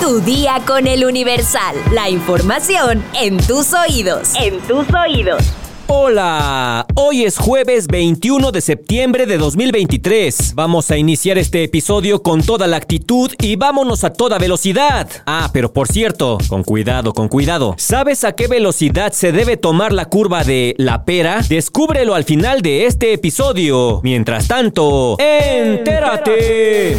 Tu 0.00 0.20
día 0.20 0.60
con 0.66 0.86
el 0.86 1.04
Universal. 1.04 1.76
La 1.92 2.10
información 2.10 3.02
en 3.14 3.38
tus 3.38 3.72
oídos. 3.72 4.32
En 4.34 4.60
tus 4.60 4.86
oídos. 4.92 5.42
Hola, 5.86 6.86
hoy 6.94 7.24
es 7.24 7.38
jueves 7.38 7.86
21 7.86 8.52
de 8.52 8.60
septiembre 8.60 9.26
de 9.26 9.38
2023. 9.38 10.54
Vamos 10.54 10.90
a 10.90 10.96
iniciar 10.96 11.38
este 11.38 11.62
episodio 11.62 12.22
con 12.22 12.42
toda 12.42 12.66
la 12.66 12.76
actitud 12.78 13.30
y 13.40 13.56
vámonos 13.56 14.04
a 14.04 14.12
toda 14.12 14.38
velocidad. 14.38 15.08
Ah, 15.26 15.50
pero 15.52 15.72
por 15.72 15.88
cierto, 15.88 16.38
con 16.48 16.64
cuidado, 16.64 17.12
con 17.12 17.28
cuidado. 17.28 17.74
¿Sabes 17.78 18.24
a 18.24 18.32
qué 18.32 18.46
velocidad 18.48 19.12
se 19.12 19.32
debe 19.32 19.56
tomar 19.56 19.92
la 19.92 20.06
curva 20.06 20.42
de 20.44 20.74
la 20.78 21.04
pera? 21.04 21.40
Descúbrelo 21.48 22.14
al 22.14 22.24
final 22.24 22.62
de 22.62 22.86
este 22.86 23.12
episodio. 23.12 24.00
Mientras 24.02 24.48
tanto, 24.48 25.16
entérate. 25.18 26.96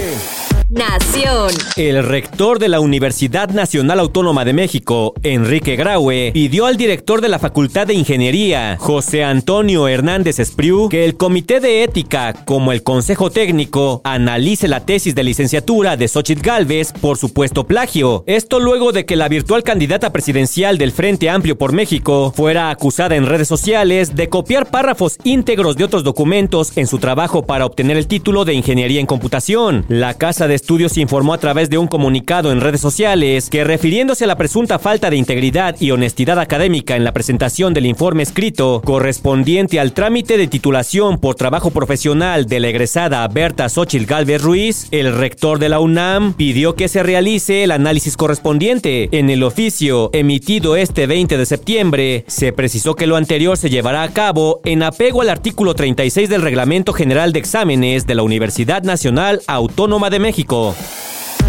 Nación. 0.75 1.51
El 1.77 2.03
rector 2.03 2.59
de 2.59 2.67
la 2.67 2.81
Universidad 2.81 3.49
Nacional 3.49 3.97
Autónoma 3.97 4.43
de 4.43 4.51
México, 4.51 5.13
Enrique 5.23 5.77
Graue, 5.77 6.31
pidió 6.33 6.65
al 6.65 6.75
director 6.75 7.21
de 7.21 7.29
la 7.29 7.39
Facultad 7.39 7.87
de 7.87 7.93
Ingeniería, 7.93 8.75
José 8.77 9.23
Antonio 9.23 9.87
Hernández 9.87 10.39
Espriu, 10.39 10.89
que 10.89 11.05
el 11.05 11.15
Comité 11.15 11.61
de 11.61 11.83
Ética, 11.83 12.33
como 12.43 12.73
el 12.73 12.83
Consejo 12.83 13.29
Técnico, 13.29 14.01
analice 14.03 14.67
la 14.67 14.85
tesis 14.85 15.15
de 15.15 15.23
licenciatura 15.23 15.95
de 15.95 16.09
Xochitl 16.09 16.41
Galvez 16.41 16.91
por 16.91 17.17
supuesto 17.17 17.65
plagio. 17.65 18.25
Esto 18.27 18.59
luego 18.59 18.91
de 18.91 19.05
que 19.05 19.15
la 19.15 19.29
virtual 19.29 19.63
candidata 19.63 20.11
presidencial 20.11 20.77
del 20.77 20.91
Frente 20.91 21.29
Amplio 21.29 21.57
por 21.57 21.71
México 21.71 22.33
fuera 22.35 22.69
acusada 22.69 23.15
en 23.15 23.27
redes 23.27 23.47
sociales 23.47 24.13
de 24.17 24.27
copiar 24.27 24.69
párrafos 24.69 25.19
íntegros 25.23 25.77
de 25.77 25.85
otros 25.85 26.03
documentos 26.03 26.75
en 26.75 26.87
su 26.87 26.97
trabajo 26.97 27.45
para 27.45 27.65
obtener 27.65 27.95
el 27.95 28.07
título 28.07 28.43
de 28.43 28.55
Ingeniería 28.55 28.99
en 28.99 29.05
Computación. 29.05 29.85
La 29.87 30.15
Casa 30.15 30.49
de 30.49 30.64
Estudios 30.65 30.97
informó 30.97 31.35
a 31.35 31.37
través 31.37 31.69
de 31.69 31.77
un 31.77 31.85
comunicado 31.85 32.51
en 32.51 32.59
redes 32.59 32.81
sociales 32.81 33.51
que 33.51 33.63
refiriéndose 33.63 34.23
a 34.23 34.27
la 34.27 34.35
presunta 34.35 34.79
falta 34.79 35.11
de 35.11 35.15
integridad 35.15 35.75
y 35.79 35.91
honestidad 35.91 36.39
académica 36.39 36.95
en 36.95 37.03
la 37.03 37.13
presentación 37.13 37.75
del 37.75 37.85
informe 37.85 38.23
escrito 38.23 38.81
correspondiente 38.83 39.79
al 39.79 39.91
trámite 39.91 40.39
de 40.39 40.47
titulación 40.47 41.19
por 41.19 41.35
trabajo 41.35 41.69
profesional 41.69 42.47
de 42.47 42.59
la 42.59 42.69
egresada 42.69 43.27
Berta 43.27 43.69
Xochitl 43.69 44.07
Galvez 44.07 44.41
Ruiz, 44.41 44.87
el 44.89 45.15
rector 45.15 45.59
de 45.59 45.69
la 45.69 45.79
UNAM 45.79 46.33
pidió 46.33 46.73
que 46.73 46.87
se 46.87 47.03
realice 47.03 47.63
el 47.63 47.69
análisis 47.69 48.17
correspondiente. 48.17 49.09
En 49.11 49.29
el 49.29 49.43
oficio 49.43 50.09
emitido 50.13 50.77
este 50.77 51.05
20 51.05 51.37
de 51.37 51.45
septiembre, 51.45 52.25
se 52.25 52.53
precisó 52.53 52.95
que 52.95 53.05
lo 53.05 53.17
anterior 53.17 53.55
se 53.55 53.69
llevará 53.69 54.01
a 54.01 54.09
cabo 54.13 54.61
en 54.65 54.81
apego 54.81 55.21
al 55.21 55.29
artículo 55.29 55.75
36 55.75 56.27
del 56.27 56.41
Reglamento 56.41 56.91
General 56.91 57.33
de 57.33 57.37
Exámenes 57.37 58.07
de 58.07 58.15
la 58.15 58.23
Universidad 58.23 58.81
Nacional 58.81 59.41
Autónoma 59.45 60.09
de 60.09 60.17
México. 60.17 60.54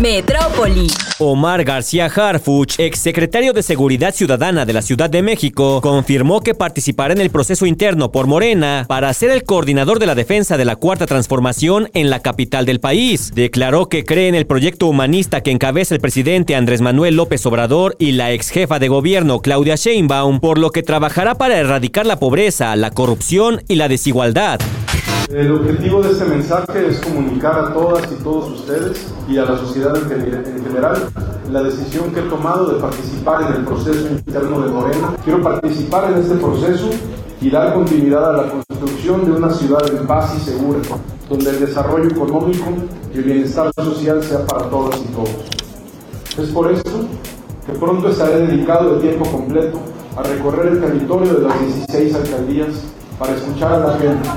Metrópoli. 0.01 0.89
Omar 1.19 1.65
García 1.65 2.07
Harfuch, 2.07 2.79
exsecretario 2.79 3.55
de 3.55 3.63
Seguridad 3.63 4.15
Ciudadana 4.15 4.67
de 4.67 4.75
la 4.75 4.83
Ciudad 4.83 5.09
de 5.09 5.23
México, 5.23 5.81
confirmó 5.81 6.43
que 6.43 6.55
participará 6.55 7.15
en 7.15 7.21
el 7.23 7.31
proceso 7.31 7.65
interno 7.65 8.13
por 8.13 8.27
Morena 8.27 8.85
para 8.89 9.13
ser 9.15 9.31
el 9.31 9.45
coordinador 9.45 9.99
de 9.99 10.05
la 10.05 10.15
defensa 10.15 10.59
de 10.59 10.67
la 10.67 10.77
Cuarta 10.77 11.07
Transformación 11.07 11.89
en 11.95 12.11
la 12.11 12.21
capital 12.21 12.67
del 12.67 12.81
país. 12.81 13.33
Declaró 13.35 13.89
que 13.89 14.05
cree 14.05 14.29
en 14.29 14.35
el 14.35 14.47
proyecto 14.47 14.87
humanista 14.87 15.41
que 15.41 15.51
encabeza 15.51 15.95
el 15.95 16.03
presidente 16.03 16.57
Andrés 16.57 16.83
Manuel 16.83 17.17
López 17.17 17.47
Obrador 17.47 17.97
y 17.99 18.13
la 18.13 18.33
ex 18.33 18.51
jefa 18.51 18.79
de 18.79 18.89
gobierno 18.89 19.41
Claudia 19.41 19.77
Sheinbaum, 19.77 20.41
por 20.41 20.59
lo 20.59 20.71
que 20.71 20.83
trabajará 20.83 21.37
para 21.37 21.57
erradicar 21.57 22.05
la 22.05 22.19
pobreza, 22.19 22.77
la 22.77 22.91
corrupción 22.91 23.63
y 23.67 23.77
la 23.77 23.89
desigualdad. 23.89 24.61
El 25.31 25.51
objetivo 25.51 26.01
de 26.03 26.13
este 26.13 26.25
mensaje 26.25 26.87
es 26.87 27.01
comunicar 27.01 27.59
a 27.59 27.75
todas 27.75 28.05
y 28.13 28.23
todos 28.23 28.61
ustedes 28.61 29.09
y 29.29 29.37
a 29.39 29.45
la 29.45 29.59
sociedad 29.59 29.97
en 29.97 30.65
general 30.65 31.09
la 31.51 31.65
decisión 31.65 32.13
que 32.13 32.21
he 32.21 32.29
tomado 32.29 32.73
de 32.73 32.81
participar 32.81 33.43
en 33.43 33.57
el 33.57 33.65
proceso 33.65 34.07
interno 34.07 34.61
de 34.61 34.71
Morena. 34.71 35.17
Quiero 35.25 35.43
participar 35.43 36.13
en 36.13 36.21
este 36.21 36.37
proceso 36.37 36.91
y 37.41 37.51
dar 37.51 37.75
continuidad 37.75 38.31
a 38.31 38.43
la 38.45 38.53
construcción 38.53 39.25
de 39.25 39.33
una 39.33 39.51
ciudad 39.51 39.83
en 39.91 40.07
paz 40.07 40.33
y 40.37 40.41
segura, 40.49 40.79
donde 41.29 41.51
el 41.51 41.59
desarrollo 41.59 42.09
económico 42.09 42.67
y 43.13 43.19
el 43.19 43.25
bienestar 43.25 43.73
social 43.75 44.23
sea 44.23 44.47
para 44.47 44.71
todas 44.71 45.01
y 45.01 45.13
todos. 45.13 45.31
Es 46.39 46.51
por 46.51 46.71
esto 46.71 47.05
que 47.67 47.73
pronto 47.73 48.11
estaré 48.11 48.47
dedicado 48.47 48.95
de 48.95 49.09
tiempo 49.09 49.29
completo 49.29 49.81
a 50.17 50.23
recorrer 50.23 50.75
el 50.75 50.81
territorio 50.81 51.35
de 51.35 51.49
las 51.49 51.61
16 51.61 52.15
alcaldías 52.15 52.85
para 53.19 53.35
escuchar 53.35 53.73
a 53.73 53.79
la 53.79 53.99
gente 53.99 54.29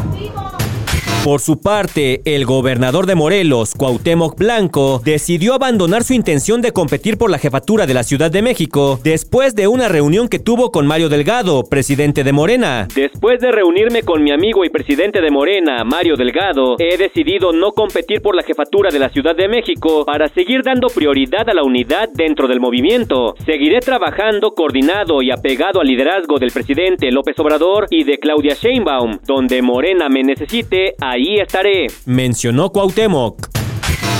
por 1.23 1.41
su 1.41 1.59
parte, 1.59 2.21
el 2.25 2.45
gobernador 2.45 3.05
de 3.05 3.15
Morelos, 3.15 3.73
Cuauhtémoc 3.75 4.37
Blanco, 4.37 5.01
decidió 5.03 5.53
abandonar 5.53 6.03
su 6.03 6.13
intención 6.13 6.61
de 6.61 6.71
competir 6.71 7.17
por 7.17 7.29
la 7.29 7.39
jefatura 7.39 7.85
de 7.85 7.93
la 7.93 8.03
Ciudad 8.03 8.31
de 8.31 8.41
México 8.41 8.99
después 9.03 9.55
de 9.55 9.67
una 9.67 9.87
reunión 9.87 10.29
que 10.29 10.39
tuvo 10.39 10.71
con 10.71 10.87
Mario 10.87 11.09
Delgado, 11.09 11.63
presidente 11.63 12.23
de 12.23 12.31
Morena. 12.31 12.87
Después 12.95 13.39
de 13.41 13.51
reunirme 13.51 14.03
con 14.03 14.23
mi 14.23 14.31
amigo 14.31 14.63
y 14.63 14.69
presidente 14.69 15.21
de 15.21 15.31
Morena, 15.31 15.83
Mario 15.83 16.15
Delgado, 16.15 16.75
he 16.79 16.97
decidido 16.97 17.51
no 17.51 17.71
competir 17.71 18.21
por 18.21 18.35
la 18.35 18.43
jefatura 18.43 18.89
de 18.89 18.99
la 18.99 19.09
Ciudad 19.09 19.35
de 19.35 19.47
México 19.47 20.05
para 20.05 20.29
seguir 20.29 20.61
dando 20.63 20.87
prioridad 20.87 21.49
a 21.49 21.53
la 21.53 21.63
unidad 21.63 22.09
dentro 22.13 22.47
del 22.47 22.59
movimiento. 22.59 23.35
Seguiré 23.45 23.79
trabajando 23.79 24.51
coordinado 24.51 25.21
y 25.21 25.31
apegado 25.31 25.81
al 25.81 25.87
liderazgo 25.87 26.37
del 26.39 26.51
presidente 26.51 27.11
López 27.11 27.37
Obrador 27.39 27.87
y 27.89 28.03
de 28.03 28.19
Claudia 28.19 28.53
Sheinbaum, 28.53 29.19
donde 29.25 29.61
Morena 29.61 30.07
me 30.09 30.23
necesite 30.23 30.95
ahí 31.09 31.39
estaré, 31.39 31.87
mencionó 32.05 32.71
Cuauhtémoc. 32.71 33.47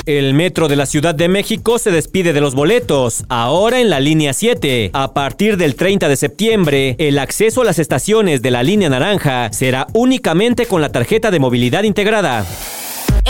El 0.06 0.34
metro 0.34 0.68
de 0.68 0.76
la 0.76 0.88
Ciudad 0.88 1.14
de 1.14 1.30
México 1.30 1.78
se 1.78 1.92
despide 1.92 2.34
de 2.34 2.42
los 2.42 2.56
boletos, 2.56 3.26
ahora 3.30 3.80
en 3.80 3.92
la 3.92 4.00
línea 4.00 4.34
7. 4.34 4.90
A 4.94 5.14
partir 5.14 5.56
del 5.56 5.76
30 5.76 6.10
de 6.10 6.16
septiembre, 6.16 6.96
el 6.98 7.20
acceso 7.20 7.62
a 7.62 7.66
las 7.66 7.78
estaciones 7.78 8.42
de 8.42 8.50
la 8.50 8.64
línea 8.64 8.90
naranja 8.90 9.54
será 9.54 9.86
únicamente 9.94 10.66
con 10.66 10.82
la 10.82 10.92
tarjeta 10.92 11.30
de 11.30 11.40
movilidad 11.40 11.84
integrada. 11.84 12.44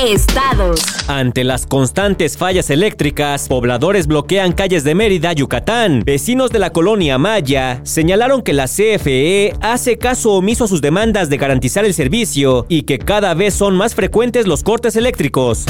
Estados. 0.08 0.82
Ante 1.08 1.44
las 1.44 1.66
constantes 1.66 2.38
fallas 2.38 2.70
eléctricas, 2.70 3.50
pobladores 3.50 4.08
bloquean 4.08 4.54
calles 4.54 4.86
de 4.86 4.96
Mérida, 4.96 5.34
Yucatán. 5.34 6.04
Vecinos 6.06 6.52
de 6.52 6.60
la 6.60 6.70
colonia 6.72 7.18
Maya 7.18 7.82
señalaron 7.84 8.42
que 8.42 8.54
la 8.54 8.68
CFE 8.68 9.54
hace 9.62 9.98
caso 9.98 10.32
omiso 10.32 10.64
a 10.64 10.68
sus 10.70 10.82
demandas 10.82 11.30
de 11.30 11.38
garantizar 11.38 11.84
el 11.84 11.94
servicio 11.94 12.66
y 12.70 12.84
que 12.84 12.98
cada 12.98 13.34
vez 13.34 13.54
son 13.54 13.76
más 13.76 13.94
frecuentes 13.94 14.48
los 14.48 14.64
cortes 14.64 14.96
eléctricos. 14.96 15.66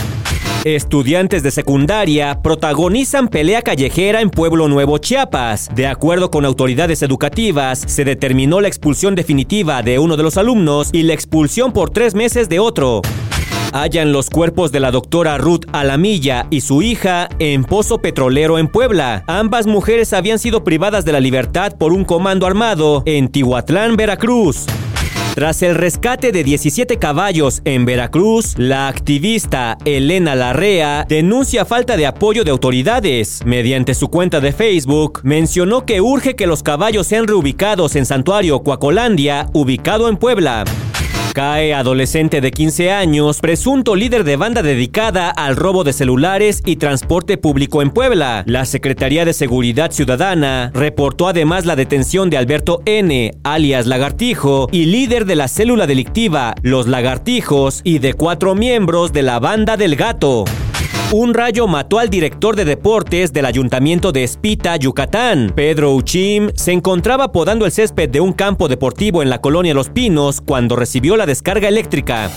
Estudiantes 0.64 1.42
de 1.42 1.52
secundaria 1.52 2.42
protagonizan 2.44 3.30
pelea 3.30 3.64
callejera 3.64 4.22
en 4.22 4.30
Pueblo 4.30 4.68
Nuevo, 4.68 5.00
Chiapas. 5.00 5.70
De 5.74 5.88
acuerdo 5.88 6.30
con 6.30 6.46
autoridades 6.46 7.02
educativas, 7.02 7.84
se 7.88 8.04
determinó 8.06 8.62
la 8.62 8.68
expulsión 8.68 9.16
definitiva 9.16 9.82
de 9.82 9.98
uno 9.98 10.18
de 10.18 10.24
los 10.24 10.38
alumnos 10.38 10.90
y 10.92 11.04
la 11.04 11.14
expulsión 11.14 11.72
por 11.72 11.90
tres 11.90 12.14
meses 12.14 12.48
de 12.48 12.60
otro 12.60 13.02
hallan 13.74 14.12
los 14.12 14.30
cuerpos 14.30 14.72
de 14.72 14.80
la 14.80 14.92
doctora 14.92 15.38
Ruth 15.38 15.66
Alamilla 15.72 16.48
y 16.50 16.62
su 16.62 16.82
hija 16.82 17.30
en 17.40 17.64
Pozo 17.64 18.00
Petrolero 18.00 18.58
en 18.58 18.68
Puebla. 18.68 19.24
Ambas 19.28 19.68
mujeres 19.68 20.14
habían 20.14 20.40
sido 20.40 20.64
privadas 20.64 21.06
de 21.06 21.12
la 21.12 21.20
libertad 21.20 21.74
por 21.78 21.94
un 21.94 22.06
comando 22.06 22.46
armado 22.46 23.04
en 23.06 23.30
Tihuatlán, 23.30 23.96
Veracruz. 23.96 24.66
Tras 25.36 25.62
el 25.62 25.76
rescate 25.76 26.32
de 26.32 26.44
17 26.44 26.98
caballos 26.98 27.62
en 27.64 27.86
Veracruz, 27.86 28.56
la 28.58 28.88
activista 28.90 29.78
Elena 29.86 30.36
Larrea 30.36 31.06
denuncia 31.08 31.64
falta 31.64 31.96
de 31.96 32.08
apoyo 32.08 32.44
de 32.44 32.52
autoridades. 32.52 33.42
Mediante 33.46 33.94
su 33.94 34.10
cuenta 34.10 34.42
de 34.42 34.52
Facebook, 34.52 35.22
mencionó 35.24 35.86
que 35.86 36.02
urge 36.02 36.36
que 36.36 36.48
los 36.48 36.62
caballos 36.62 37.08
sean 37.08 37.28
reubicados 37.28 37.96
en 37.96 38.06
Santuario 38.06 38.64
Coacolandia, 38.64 39.48
ubicado 39.54 40.10
en 40.10 40.18
Puebla. 40.18 40.66
Cae 41.34 41.74
adolescente 41.74 42.42
de 42.42 42.52
15 42.52 42.92
años, 42.92 43.40
presunto 43.40 43.96
líder 43.96 44.24
de 44.24 44.36
banda 44.36 44.64
dedicada 44.64 45.30
al 45.30 45.56
robo 45.56 45.84
de 45.84 45.94
celulares 45.94 46.62
y 46.66 46.78
transporte 46.78 47.38
público 47.38 47.82
en 47.82 47.92
Puebla. 47.92 48.44
La 48.48 48.66
Secretaría 48.66 49.26
de 49.26 49.34
Seguridad 49.34 49.92
Ciudadana 49.92 50.72
reportó 50.74 51.28
además 51.28 51.66
la 51.66 51.76
detención 51.76 52.30
de 52.30 52.38
Alberto 52.38 52.82
N., 52.86 53.32
alias 53.44 53.86
Lagartijo, 53.86 54.70
y 54.72 54.86
líder 54.86 55.26
de 55.26 55.36
la 55.36 55.48
célula 55.48 55.86
delictiva 55.86 56.56
Los 56.64 56.88
Lagartijos, 56.88 57.82
y 57.84 58.00
de 58.00 58.14
cuatro 58.14 58.56
miembros 58.56 59.14
de 59.14 59.22
la 59.22 59.40
banda 59.40 59.78
del 59.78 59.96
gato. 59.96 60.46
Un 61.12 61.34
rayo 61.34 61.66
mató 61.66 61.98
al 61.98 62.12
director 62.12 62.56
de 62.56 62.66
deportes 62.66 63.34
del 63.34 63.48
ayuntamiento 63.48 64.12
de 64.12 64.24
Espita, 64.24 64.76
Yucatán. 64.76 65.52
Pedro 65.56 65.96
Uchim 65.96 66.52
se 66.54 66.72
encontraba 66.72 67.32
podando 67.32 67.66
el 67.66 67.72
césped 67.72 68.10
de 68.10 68.22
un 68.22 68.32
campo 68.32 68.68
deportivo 68.68 69.24
en 69.24 69.32
la 69.32 69.42
colonia 69.42 69.74
Los 69.74 69.90
Pinos 69.90 70.40
cuando 70.40 70.76
recibió 70.76 71.18
la 71.18 71.26
descarga 71.26 71.68
eléctrica. 71.68 72.30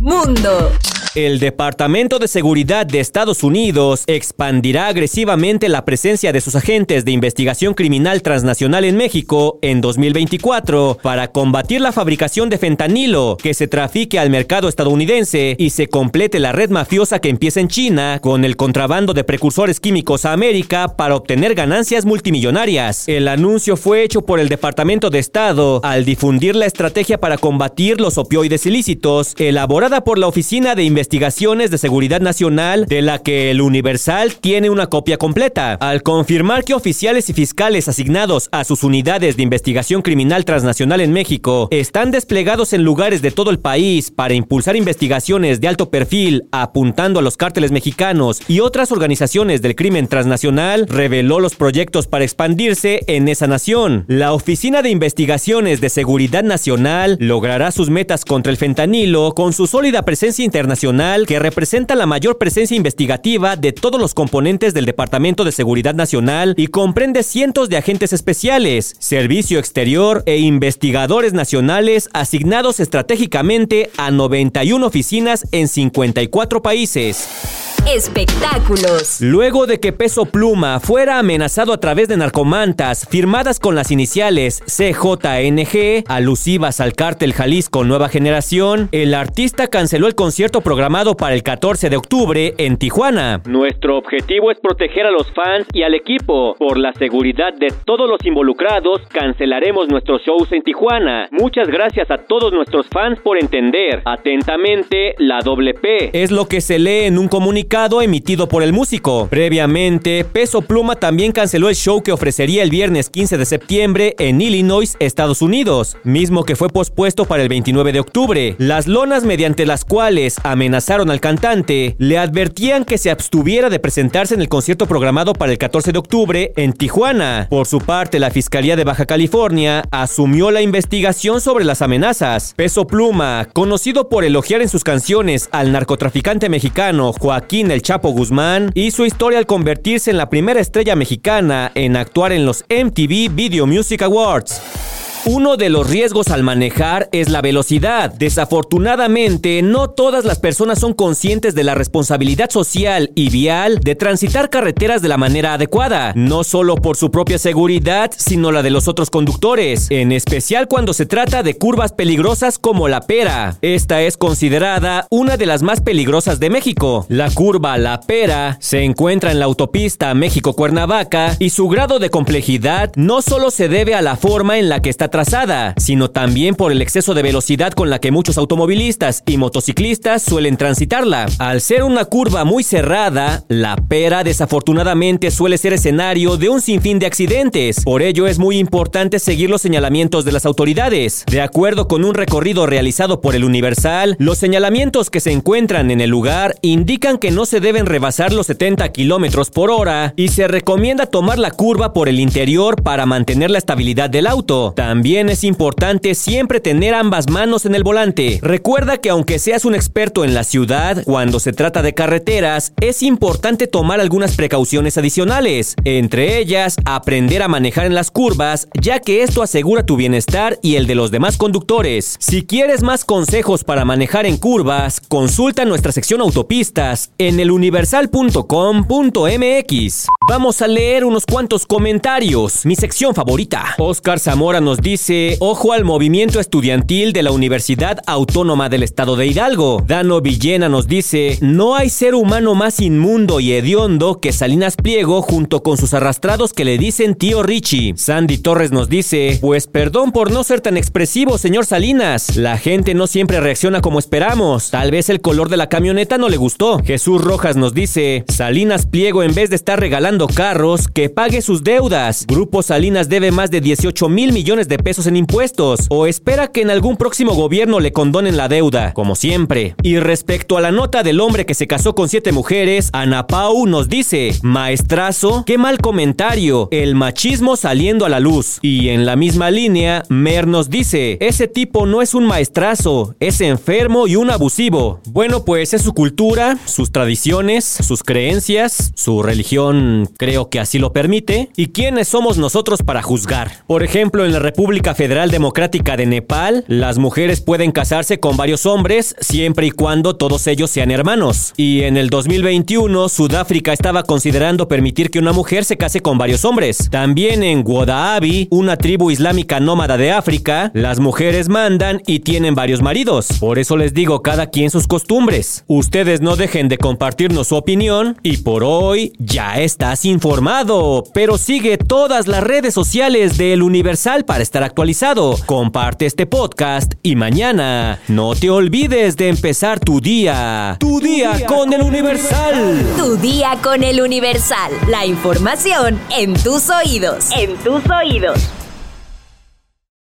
Mundo. 0.00 0.72
El 1.14 1.40
Departamento 1.40 2.18
de 2.18 2.26
Seguridad 2.26 2.86
de 2.86 2.98
Estados 2.98 3.42
Unidos 3.42 4.04
expandirá 4.06 4.86
agresivamente 4.86 5.68
la 5.68 5.84
presencia 5.84 6.32
de 6.32 6.40
sus 6.40 6.54
agentes 6.54 7.04
de 7.04 7.12
investigación 7.12 7.74
criminal 7.74 8.22
transnacional 8.22 8.86
en 8.86 8.96
México 8.96 9.58
en 9.60 9.82
2024 9.82 10.96
para 11.02 11.30
combatir 11.30 11.82
la 11.82 11.92
fabricación 11.92 12.48
de 12.48 12.56
fentanilo 12.56 13.36
que 13.36 13.52
se 13.52 13.68
trafique 13.68 14.18
al 14.18 14.30
mercado 14.30 14.70
estadounidense 14.70 15.54
y 15.58 15.68
se 15.68 15.88
complete 15.88 16.38
la 16.38 16.52
red 16.52 16.70
mafiosa 16.70 17.18
que 17.18 17.28
empieza 17.28 17.60
en 17.60 17.68
China 17.68 18.18
con 18.22 18.46
el 18.46 18.56
contrabando 18.56 19.12
de 19.12 19.24
precursores 19.24 19.80
químicos 19.80 20.24
a 20.24 20.32
América 20.32 20.96
para 20.96 21.14
obtener 21.14 21.54
ganancias 21.54 22.06
multimillonarias. 22.06 23.06
El 23.06 23.28
anuncio 23.28 23.76
fue 23.76 24.02
hecho 24.02 24.22
por 24.22 24.40
el 24.40 24.48
Departamento 24.48 25.10
de 25.10 25.18
Estado 25.18 25.82
al 25.84 26.06
difundir 26.06 26.56
la 26.56 26.64
estrategia 26.64 27.20
para 27.20 27.36
combatir 27.36 28.00
los 28.00 28.16
opioides 28.16 28.64
ilícitos 28.64 29.34
elaborada 29.36 30.04
por 30.04 30.18
la 30.18 30.26
Oficina 30.26 30.74
de 30.74 30.84
Investigaciones 31.02 31.72
de 31.72 31.78
Seguridad 31.78 32.20
Nacional 32.20 32.86
de 32.86 33.02
la 33.02 33.18
que 33.18 33.50
el 33.50 33.60
Universal 33.60 34.36
tiene 34.36 34.70
una 34.70 34.86
copia 34.86 35.16
completa. 35.16 35.74
Al 35.80 36.04
confirmar 36.04 36.62
que 36.62 36.74
oficiales 36.74 37.28
y 37.28 37.32
fiscales 37.32 37.88
asignados 37.88 38.48
a 38.52 38.62
sus 38.62 38.84
unidades 38.84 39.36
de 39.36 39.42
investigación 39.42 40.02
criminal 40.02 40.44
transnacional 40.44 41.00
en 41.00 41.12
México 41.12 41.66
están 41.72 42.12
desplegados 42.12 42.72
en 42.72 42.84
lugares 42.84 43.20
de 43.20 43.32
todo 43.32 43.50
el 43.50 43.58
país 43.58 44.12
para 44.12 44.34
impulsar 44.34 44.76
investigaciones 44.76 45.60
de 45.60 45.66
alto 45.66 45.90
perfil 45.90 46.44
apuntando 46.52 47.18
a 47.18 47.22
los 47.22 47.36
cárteles 47.36 47.72
mexicanos 47.72 48.40
y 48.46 48.60
otras 48.60 48.92
organizaciones 48.92 49.60
del 49.60 49.74
crimen 49.74 50.06
transnacional, 50.06 50.86
reveló 50.86 51.40
los 51.40 51.56
proyectos 51.56 52.06
para 52.06 52.22
expandirse 52.22 53.00
en 53.08 53.26
esa 53.26 53.48
nación. 53.48 54.04
La 54.06 54.34
Oficina 54.34 54.82
de 54.82 54.90
Investigaciones 54.90 55.80
de 55.80 55.88
Seguridad 55.88 56.44
Nacional 56.44 57.16
logrará 57.18 57.72
sus 57.72 57.90
metas 57.90 58.24
contra 58.24 58.52
el 58.52 58.56
fentanilo 58.56 59.34
con 59.34 59.52
su 59.52 59.66
sólida 59.66 60.04
presencia 60.04 60.44
internacional 60.44 60.91
que 60.92 61.38
representa 61.38 61.94
la 61.94 62.04
mayor 62.04 62.36
presencia 62.36 62.76
investigativa 62.76 63.56
de 63.56 63.72
todos 63.72 63.98
los 63.98 64.12
componentes 64.12 64.74
del 64.74 64.84
Departamento 64.84 65.42
de 65.42 65.50
Seguridad 65.50 65.94
Nacional 65.94 66.52
y 66.58 66.66
comprende 66.66 67.22
cientos 67.22 67.70
de 67.70 67.78
agentes 67.78 68.12
especiales, 68.12 68.94
servicio 68.98 69.58
exterior 69.58 70.22
e 70.26 70.36
investigadores 70.38 71.32
nacionales 71.32 72.10
asignados 72.12 72.78
estratégicamente 72.78 73.90
a 73.96 74.10
91 74.10 74.86
oficinas 74.86 75.46
en 75.50 75.66
54 75.66 76.60
países 76.60 77.71
espectáculos. 77.86 79.20
Luego 79.20 79.66
de 79.66 79.80
que 79.80 79.92
Peso 79.92 80.24
Pluma 80.24 80.78
fuera 80.78 81.18
amenazado 81.18 81.72
a 81.72 81.80
través 81.80 82.08
de 82.08 82.16
narcomantas 82.16 83.06
firmadas 83.10 83.58
con 83.58 83.74
las 83.74 83.90
iniciales 83.90 84.62
CJNG, 84.66 86.04
alusivas 86.06 86.80
al 86.80 86.92
cártel 86.92 87.32
Jalisco 87.32 87.84
Nueva 87.84 88.08
Generación, 88.08 88.88
el 88.92 89.14
artista 89.14 89.66
canceló 89.66 90.06
el 90.06 90.14
concierto 90.14 90.60
programado 90.60 91.16
para 91.16 91.34
el 91.34 91.42
14 91.42 91.90
de 91.90 91.96
octubre 91.96 92.54
en 92.58 92.76
Tijuana. 92.76 93.42
Nuestro 93.46 93.98
objetivo 93.98 94.50
es 94.50 94.60
proteger 94.60 95.06
a 95.06 95.10
los 95.10 95.30
fans 95.32 95.66
y 95.72 95.82
al 95.82 95.94
equipo. 95.94 96.54
Por 96.58 96.78
la 96.78 96.92
seguridad 96.94 97.52
de 97.54 97.72
todos 97.84 98.08
los 98.08 98.24
involucrados, 98.24 99.02
cancelaremos 99.12 99.88
nuestros 99.88 100.22
shows 100.22 100.52
en 100.52 100.62
Tijuana. 100.62 101.28
Muchas 101.32 101.68
gracias 101.68 102.10
a 102.10 102.18
todos 102.18 102.52
nuestros 102.52 102.86
fans 102.88 103.18
por 103.20 103.38
entender. 103.38 104.02
Atentamente, 104.04 105.14
la 105.18 105.40
WP. 105.40 106.10
Es 106.12 106.30
lo 106.30 106.46
que 106.46 106.60
se 106.60 106.78
lee 106.78 107.06
en 107.06 107.18
un 107.18 107.28
comunicado 107.28 107.71
emitido 108.02 108.48
por 108.48 108.62
el 108.62 108.74
músico. 108.74 109.28
Previamente, 109.30 110.24
Peso 110.24 110.60
Pluma 110.60 110.96
también 110.96 111.32
canceló 111.32 111.70
el 111.70 111.74
show 111.74 112.02
que 112.02 112.12
ofrecería 112.12 112.62
el 112.62 112.68
viernes 112.68 113.08
15 113.08 113.38
de 113.38 113.46
septiembre 113.46 114.14
en 114.18 114.42
Illinois, 114.42 114.94
Estados 114.98 115.40
Unidos, 115.40 115.96
mismo 116.04 116.44
que 116.44 116.54
fue 116.54 116.68
pospuesto 116.68 117.24
para 117.24 117.42
el 117.42 117.48
29 117.48 117.92
de 117.92 118.00
octubre. 118.00 118.56
Las 118.58 118.88
lonas 118.88 119.24
mediante 119.24 119.64
las 119.64 119.86
cuales 119.86 120.36
amenazaron 120.44 121.10
al 121.10 121.20
cantante 121.20 121.96
le 121.98 122.18
advertían 122.18 122.84
que 122.84 122.98
se 122.98 123.10
abstuviera 123.10 123.70
de 123.70 123.78
presentarse 123.78 124.34
en 124.34 124.42
el 124.42 124.50
concierto 124.50 124.86
programado 124.86 125.32
para 125.32 125.50
el 125.50 125.58
14 125.58 125.92
de 125.92 125.98
octubre 125.98 126.52
en 126.56 126.74
Tijuana. 126.74 127.46
Por 127.48 127.66
su 127.66 127.78
parte, 127.78 128.18
la 128.18 128.30
Fiscalía 128.30 128.76
de 128.76 128.84
Baja 128.84 129.06
California 129.06 129.82
asumió 129.90 130.50
la 130.50 130.60
investigación 130.60 131.40
sobre 131.40 131.64
las 131.64 131.80
amenazas. 131.80 132.52
Peso 132.54 132.86
Pluma, 132.86 133.48
conocido 133.54 134.10
por 134.10 134.24
elogiar 134.24 134.60
en 134.60 134.68
sus 134.68 134.84
canciones 134.84 135.48
al 135.52 135.72
narcotraficante 135.72 136.50
mexicano 136.50 137.14
Joaquín 137.14 137.61
el 137.70 137.82
Chapo 137.82 138.10
Guzmán 138.10 138.70
y 138.74 138.90
su 138.90 139.04
historia 139.06 139.38
al 139.38 139.46
convertirse 139.46 140.10
en 140.10 140.16
la 140.16 140.28
primera 140.28 140.60
estrella 140.60 140.96
mexicana 140.96 141.70
en 141.74 141.96
actuar 141.96 142.32
en 142.32 142.44
los 142.44 142.64
MTV 142.68 143.34
Video 143.34 143.66
Music 143.66 144.02
Awards. 144.02 145.01
Uno 145.24 145.56
de 145.56 145.68
los 145.68 145.88
riesgos 145.88 146.28
al 146.32 146.42
manejar 146.42 147.08
es 147.12 147.28
la 147.28 147.42
velocidad. 147.42 148.12
Desafortunadamente, 148.12 149.62
no 149.62 149.88
todas 149.88 150.24
las 150.24 150.40
personas 150.40 150.80
son 150.80 150.94
conscientes 150.94 151.54
de 151.54 151.62
la 151.62 151.76
responsabilidad 151.76 152.50
social 152.50 153.12
y 153.14 153.30
vial 153.30 153.78
de 153.78 153.94
transitar 153.94 154.50
carreteras 154.50 155.00
de 155.00 155.06
la 155.06 155.18
manera 155.18 155.54
adecuada, 155.54 156.12
no 156.16 156.42
solo 156.42 156.74
por 156.74 156.96
su 156.96 157.12
propia 157.12 157.38
seguridad, 157.38 158.10
sino 158.16 158.50
la 158.50 158.64
de 158.64 158.70
los 158.70 158.88
otros 158.88 159.10
conductores, 159.10 159.86
en 159.90 160.10
especial 160.10 160.66
cuando 160.66 160.92
se 160.92 161.06
trata 161.06 161.44
de 161.44 161.54
curvas 161.54 161.92
peligrosas 161.92 162.58
como 162.58 162.88
la 162.88 163.02
Pera. 163.02 163.58
Esta 163.62 164.02
es 164.02 164.16
considerada 164.16 165.06
una 165.08 165.36
de 165.36 165.46
las 165.46 165.62
más 165.62 165.80
peligrosas 165.80 166.40
de 166.40 166.50
México. 166.50 167.06
La 167.08 167.30
curva 167.30 167.78
La 167.78 168.00
Pera 168.00 168.56
se 168.60 168.82
encuentra 168.82 169.30
en 169.30 169.38
la 169.38 169.44
autopista 169.44 170.14
México-Cuernavaca 170.14 171.36
y 171.38 171.50
su 171.50 171.68
grado 171.68 172.00
de 172.00 172.10
complejidad 172.10 172.90
no 172.96 173.22
solo 173.22 173.52
se 173.52 173.68
debe 173.68 173.94
a 173.94 174.02
la 174.02 174.16
forma 174.16 174.58
en 174.58 174.68
la 174.68 174.82
que 174.82 174.90
está 174.90 175.11
trazada, 175.12 175.74
sino 175.76 176.10
también 176.10 176.56
por 176.56 176.72
el 176.72 176.82
exceso 176.82 177.14
de 177.14 177.22
velocidad 177.22 177.72
con 177.72 177.88
la 177.88 178.00
que 178.00 178.10
muchos 178.10 178.36
automovilistas 178.36 179.22
y 179.26 179.36
motociclistas 179.36 180.22
suelen 180.22 180.56
transitarla. 180.56 181.26
Al 181.38 181.60
ser 181.60 181.84
una 181.84 182.04
curva 182.06 182.44
muy 182.44 182.64
cerrada, 182.64 183.44
la 183.46 183.76
pera 183.76 184.24
desafortunadamente 184.24 185.30
suele 185.30 185.58
ser 185.58 185.74
escenario 185.74 186.36
de 186.36 186.48
un 186.48 186.60
sinfín 186.60 186.98
de 186.98 187.06
accidentes. 187.06 187.84
Por 187.84 188.02
ello 188.02 188.26
es 188.26 188.40
muy 188.40 188.58
importante 188.58 189.20
seguir 189.20 189.50
los 189.50 189.62
señalamientos 189.62 190.24
de 190.24 190.32
las 190.32 190.46
autoridades. 190.46 191.24
De 191.30 191.40
acuerdo 191.40 191.86
con 191.86 192.04
un 192.04 192.14
recorrido 192.14 192.66
realizado 192.66 193.20
por 193.20 193.36
el 193.36 193.44
Universal, 193.44 194.16
los 194.18 194.38
señalamientos 194.38 195.10
que 195.10 195.20
se 195.20 195.30
encuentran 195.30 195.90
en 195.90 196.00
el 196.00 196.10
lugar 196.10 196.56
indican 196.62 197.18
que 197.18 197.30
no 197.30 197.46
se 197.46 197.60
deben 197.60 197.86
rebasar 197.86 198.32
los 198.32 198.48
70 198.48 198.88
kilómetros 198.90 199.50
por 199.50 199.70
hora 199.70 200.14
y 200.16 200.28
se 200.28 200.48
recomienda 200.48 201.06
tomar 201.06 201.38
la 201.38 201.52
curva 201.52 201.92
por 201.92 202.08
el 202.08 202.18
interior 202.18 202.82
para 202.82 203.06
mantener 203.06 203.50
la 203.50 203.58
estabilidad 203.58 204.10
del 204.10 204.26
auto. 204.26 204.72
También 204.74 205.01
también 205.02 205.30
es 205.30 205.42
importante 205.42 206.14
siempre 206.14 206.60
tener 206.60 206.94
ambas 206.94 207.28
manos 207.28 207.66
en 207.66 207.74
el 207.74 207.82
volante. 207.82 208.38
Recuerda 208.40 208.98
que 208.98 209.10
aunque 209.10 209.40
seas 209.40 209.64
un 209.64 209.74
experto 209.74 210.24
en 210.24 210.32
la 210.32 210.44
ciudad, 210.44 211.02
cuando 211.02 211.40
se 211.40 211.52
trata 211.52 211.82
de 211.82 211.92
carreteras, 211.92 212.72
es 212.80 213.02
importante 213.02 213.66
tomar 213.66 213.98
algunas 213.98 214.36
precauciones 214.36 214.96
adicionales. 214.96 215.74
Entre 215.82 216.38
ellas, 216.38 216.76
aprender 216.84 217.42
a 217.42 217.48
manejar 217.48 217.86
en 217.86 217.96
las 217.96 218.12
curvas, 218.12 218.68
ya 218.80 219.00
que 219.00 219.24
esto 219.24 219.42
asegura 219.42 219.84
tu 219.84 219.96
bienestar 219.96 220.60
y 220.62 220.76
el 220.76 220.86
de 220.86 220.94
los 220.94 221.10
demás 221.10 221.36
conductores. 221.36 222.14
Si 222.20 222.44
quieres 222.44 222.84
más 222.84 223.04
consejos 223.04 223.64
para 223.64 223.84
manejar 223.84 224.24
en 224.24 224.36
curvas, 224.36 225.00
consulta 225.00 225.64
nuestra 225.64 225.90
sección 225.90 226.20
autopistas 226.20 227.10
en 227.18 227.40
eluniversal.com.mx. 227.40 230.06
Vamos 230.28 230.62
a 230.62 230.68
leer 230.68 231.04
unos 231.04 231.26
cuantos 231.26 231.66
comentarios. 231.66 232.64
Mi 232.64 232.76
sección 232.76 233.16
favorita. 233.16 233.74
Oscar 233.78 234.20
Zamora 234.20 234.60
nos 234.60 234.78
dice 234.78 234.91
dice, 234.92 235.38
ojo 235.40 235.72
al 235.72 235.84
movimiento 235.84 236.38
estudiantil 236.38 237.14
de 237.14 237.22
la 237.22 237.30
Universidad 237.30 238.00
Autónoma 238.06 238.68
del 238.68 238.82
Estado 238.82 239.16
de 239.16 239.26
Hidalgo. 239.26 239.82
Dano 239.86 240.20
Villena 240.20 240.68
nos 240.68 240.86
dice, 240.86 241.38
no 241.40 241.76
hay 241.76 241.88
ser 241.88 242.14
humano 242.14 242.54
más 242.54 242.78
inmundo 242.78 243.40
y 243.40 243.54
hediondo 243.54 244.20
que 244.20 244.34
Salinas 244.34 244.76
Pliego 244.76 245.22
junto 245.22 245.62
con 245.62 245.78
sus 245.78 245.94
arrastrados 245.94 246.52
que 246.52 246.66
le 246.66 246.76
dicen 246.76 247.14
tío 247.14 247.42
Richie. 247.42 247.94
Sandy 247.96 248.36
Torres 248.36 248.70
nos 248.70 248.90
dice, 248.90 249.38
pues 249.40 249.66
perdón 249.66 250.12
por 250.12 250.30
no 250.30 250.44
ser 250.44 250.60
tan 250.60 250.76
expresivo, 250.76 251.38
señor 251.38 251.64
Salinas. 251.64 252.36
La 252.36 252.58
gente 252.58 252.92
no 252.92 253.06
siempre 253.06 253.40
reacciona 253.40 253.80
como 253.80 253.98
esperamos. 253.98 254.68
Tal 254.68 254.90
vez 254.90 255.08
el 255.08 255.22
color 255.22 255.48
de 255.48 255.56
la 255.56 255.70
camioneta 255.70 256.18
no 256.18 256.28
le 256.28 256.36
gustó. 256.36 256.82
Jesús 256.84 257.22
Rojas 257.22 257.56
nos 257.56 257.72
dice, 257.72 258.26
Salinas 258.28 258.84
Pliego 258.84 259.22
en 259.22 259.34
vez 259.34 259.48
de 259.48 259.56
estar 259.56 259.80
regalando 259.80 260.26
carros, 260.26 260.86
que 260.86 261.08
pague 261.08 261.40
sus 261.40 261.64
deudas. 261.64 262.26
Grupo 262.26 262.62
Salinas 262.62 263.08
debe 263.08 263.30
más 263.30 263.50
de 263.50 263.62
18 263.62 264.10
mil 264.10 264.34
millones 264.34 264.68
de 264.68 264.81
pesos 264.82 265.06
en 265.06 265.16
impuestos 265.16 265.86
o 265.88 266.06
espera 266.06 266.48
que 266.48 266.62
en 266.62 266.70
algún 266.70 266.96
próximo 266.96 267.34
gobierno 267.34 267.80
le 267.80 267.92
condonen 267.92 268.36
la 268.36 268.48
deuda, 268.48 268.92
como 268.94 269.14
siempre. 269.14 269.74
Y 269.82 269.98
respecto 269.98 270.56
a 270.56 270.60
la 270.60 270.72
nota 270.72 271.02
del 271.02 271.20
hombre 271.20 271.46
que 271.46 271.54
se 271.54 271.66
casó 271.66 271.94
con 271.94 272.08
siete 272.08 272.32
mujeres, 272.32 272.90
Ana 272.92 273.26
Pau 273.26 273.66
nos 273.66 273.88
dice, 273.88 274.34
maestrazo, 274.42 275.44
qué 275.46 275.58
mal 275.58 275.78
comentario, 275.78 276.68
el 276.70 276.94
machismo 276.94 277.56
saliendo 277.56 278.04
a 278.04 278.08
la 278.08 278.20
luz. 278.20 278.58
Y 278.62 278.88
en 278.88 279.06
la 279.06 279.16
misma 279.16 279.50
línea, 279.50 280.02
Mer 280.08 280.46
nos 280.46 280.70
dice, 280.70 281.18
ese 281.20 281.48
tipo 281.48 281.86
no 281.86 282.02
es 282.02 282.14
un 282.14 282.26
maestrazo, 282.26 283.14
es 283.20 283.40
enfermo 283.40 284.06
y 284.06 284.16
un 284.16 284.30
abusivo. 284.30 285.00
Bueno, 285.06 285.44
pues 285.44 285.74
es 285.74 285.82
su 285.82 285.92
cultura, 285.92 286.58
sus 286.64 286.92
tradiciones, 286.92 287.64
sus 287.64 288.02
creencias, 288.02 288.92
su 288.94 289.22
religión 289.22 290.10
creo 290.18 290.48
que 290.50 290.60
así 290.60 290.78
lo 290.78 290.92
permite. 290.92 291.50
¿Y 291.56 291.68
quiénes 291.68 292.08
somos 292.08 292.38
nosotros 292.38 292.82
para 292.82 293.02
juzgar? 293.02 293.64
Por 293.66 293.82
ejemplo, 293.82 294.24
en 294.24 294.32
la 294.32 294.38
República 294.38 294.71
República 294.72 294.94
Federal 294.94 295.30
Democrática 295.30 295.98
de 295.98 296.06
Nepal, 296.06 296.64
las 296.66 296.96
mujeres 296.96 297.42
pueden 297.42 297.72
casarse 297.72 298.20
con 298.20 298.38
varios 298.38 298.64
hombres 298.64 299.14
siempre 299.20 299.66
y 299.66 299.70
cuando 299.70 300.16
todos 300.16 300.46
ellos 300.46 300.70
sean 300.70 300.90
hermanos. 300.90 301.52
Y 301.58 301.82
en 301.82 301.98
el 301.98 302.08
2021, 302.08 303.10
Sudáfrica 303.10 303.74
estaba 303.74 304.02
considerando 304.02 304.68
permitir 304.68 305.10
que 305.10 305.18
una 305.18 305.34
mujer 305.34 305.66
se 305.66 305.76
case 305.76 306.00
con 306.00 306.16
varios 306.16 306.46
hombres. 306.46 306.88
También 306.90 307.42
en 307.42 307.64
Guadaabi, 307.64 308.48
una 308.50 308.78
tribu 308.78 309.10
islámica 309.10 309.60
nómada 309.60 309.98
de 309.98 310.10
África, 310.10 310.70
las 310.72 311.00
mujeres 311.00 311.50
mandan 311.50 312.00
y 312.06 312.20
tienen 312.20 312.54
varios 312.54 312.80
maridos. 312.80 313.28
Por 313.40 313.58
eso 313.58 313.76
les 313.76 313.92
digo, 313.92 314.22
cada 314.22 314.46
quien 314.46 314.70
sus 314.70 314.86
costumbres. 314.86 315.64
Ustedes 315.66 316.22
no 316.22 316.34
dejen 316.34 316.70
de 316.70 316.78
compartirnos 316.78 317.48
su 317.48 317.56
opinión 317.56 318.16
y 318.22 318.38
por 318.38 318.64
hoy 318.64 319.12
ya 319.18 319.60
estás 319.60 320.06
informado. 320.06 321.04
Pero 321.12 321.36
sigue 321.36 321.76
todas 321.76 322.26
las 322.26 322.42
redes 322.42 322.72
sociales 322.72 323.36
del 323.36 323.60
Universal 323.60 324.24
para 324.24 324.42
estar 324.42 324.51
actualizado. 324.60 325.36
Comparte 325.46 326.04
este 326.04 326.26
podcast 326.26 326.92
y 327.02 327.16
mañana 327.16 327.98
no 328.08 328.34
te 328.34 328.50
olvides 328.50 329.16
de 329.16 329.28
empezar 329.28 329.80
tu 329.80 330.00
día. 330.00 330.76
Tu 330.78 331.00
día 331.00 331.46
con 331.46 331.72
el 331.72 331.82
Universal. 331.82 332.86
Tu 332.98 333.16
día 333.16 333.58
con 333.62 333.82
el 333.82 334.00
Universal. 334.00 334.72
La 334.88 335.06
información 335.06 335.98
en 336.16 336.34
tus 336.34 336.68
oídos. 336.68 337.30
En 337.34 337.56
tus 337.56 337.82
oídos. 337.90 338.61